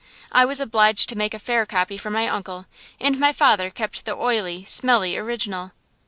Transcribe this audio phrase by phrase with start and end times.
[0.31, 2.65] I was obliged to make a fair copy for my uncle,
[2.99, 5.73] and my father kept the oily, smelly original.